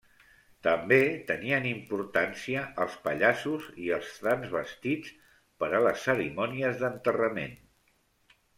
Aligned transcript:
També 0.67 0.97
tenien 1.31 1.67
importància 1.71 2.63
els 2.85 2.95
pallassos 3.03 3.67
i 3.89 3.93
els 3.99 4.17
transvestits 4.23 5.15
per 5.63 5.71
a 5.81 5.85
les 5.89 6.09
cerimònies 6.09 6.83
d'enterrament. 6.85 7.57